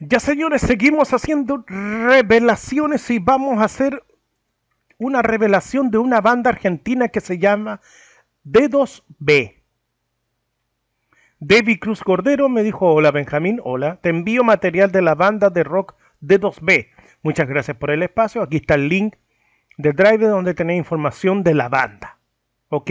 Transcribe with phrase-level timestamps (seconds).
[0.00, 4.02] Ya señores, seguimos haciendo revelaciones y vamos a hacer
[4.98, 7.80] una revelación de una banda argentina que se llama
[8.42, 9.62] Dedos B.
[11.38, 15.62] David Cruz Cordero me dijo, hola Benjamín, hola, te envío material de la banda de
[15.62, 16.90] rock Dedos B.
[17.22, 19.14] Muchas gracias por el espacio, aquí está el link
[19.76, 22.18] de Drive donde tenéis información de la banda.
[22.68, 22.90] ¿Ok?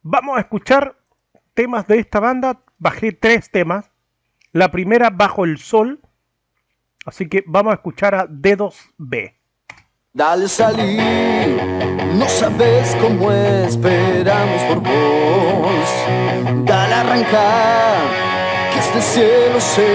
[0.00, 0.96] Vamos a escuchar
[1.52, 3.90] temas de esta banda, bajé tres temas
[4.56, 6.00] la primera bajo el sol.
[7.04, 9.34] Así que vamos a escuchar a Dedos B.
[10.12, 11.62] Dale salir,
[12.14, 16.64] no sabes cómo esperamos por vos.
[16.64, 18.00] Dale arrancar,
[18.72, 19.86] que este cielo se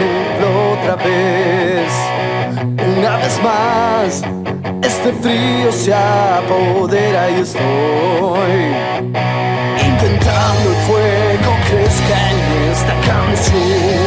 [0.00, 1.92] nubló otra vez.
[2.98, 4.22] Una vez más,
[4.82, 8.72] este frío se apodera y estoy
[9.86, 14.05] intentando el fuego crezca en esta canción.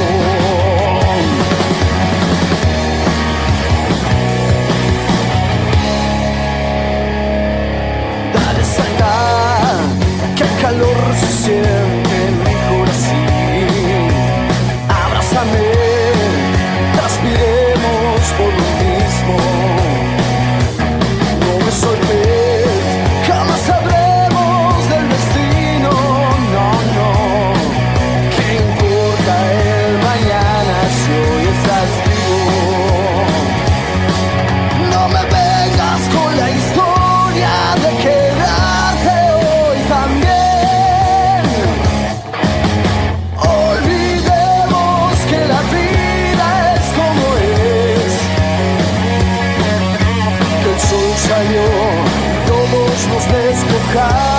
[53.72, 54.39] will come.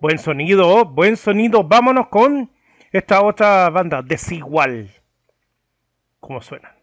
[0.00, 1.64] Buen sonido, buen sonido.
[1.64, 2.52] Vámonos con
[2.92, 4.90] esta otra banda, Desigual.
[6.20, 6.76] ¿Cómo suena?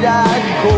[0.00, 0.77] I go.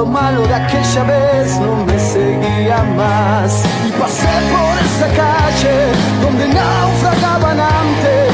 [0.00, 3.62] lo malo de aquella vez no me seguía más.
[3.86, 5.76] Y pasé por esa calle
[6.22, 8.29] donde naufragaban antes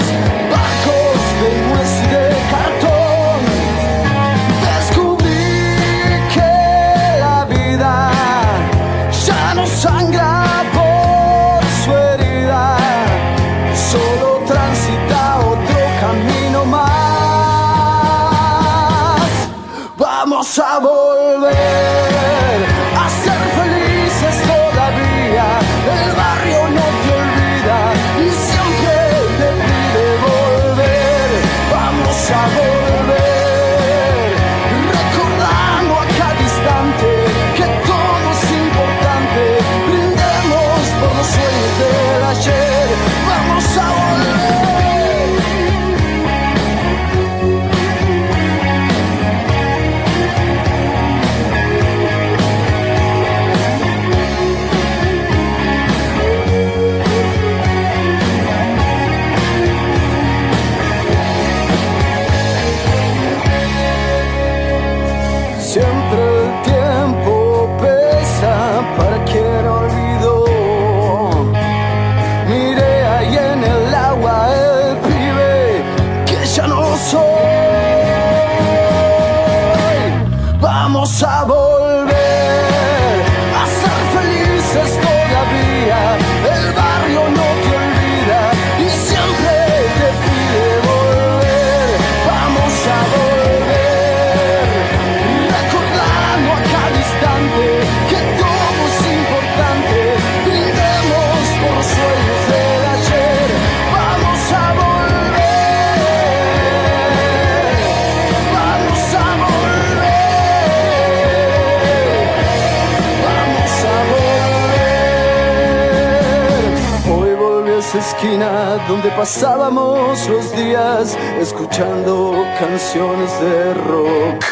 [118.88, 124.44] donde pasábamos los días escuchando canciones de rock.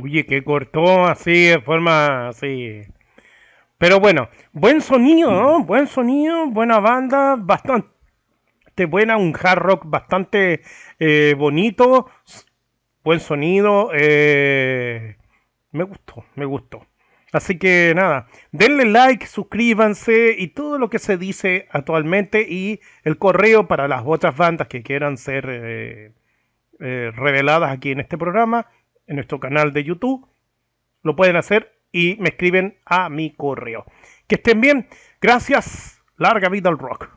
[0.00, 2.82] Oye, que cortó así de forma así.
[3.78, 5.64] Pero bueno, buen sonido, ¿no?
[5.64, 7.88] Buen sonido, buena banda, bastante
[8.88, 10.62] buena, un hard rock bastante
[11.00, 12.08] eh, bonito,
[13.02, 13.90] buen sonido.
[13.92, 15.16] Eh,
[15.72, 16.86] me gustó, me gustó.
[17.32, 23.18] Así que nada, denle like, suscríbanse y todo lo que se dice actualmente y el
[23.18, 26.12] correo para las otras bandas que quieran ser eh,
[26.78, 28.68] reveladas aquí en este programa
[29.06, 30.28] en nuestro canal de YouTube.
[31.02, 33.84] Lo pueden hacer y me escriben a mi correo.
[34.26, 34.88] Que estén bien.
[35.20, 36.02] Gracias.
[36.16, 37.15] Larga vida al rock.